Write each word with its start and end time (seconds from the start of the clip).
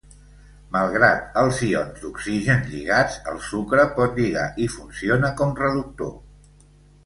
Malgrat 0.75 1.37
els 1.41 1.59
ions 1.67 1.99
d'oxigen 2.05 2.65
lligats, 2.71 3.19
el 3.35 3.39
sucre 3.51 3.87
pot 4.01 4.19
lligar 4.23 4.49
i 4.65 4.69
funciona 4.81 5.33
com 5.43 5.57
reductor. 5.65 6.15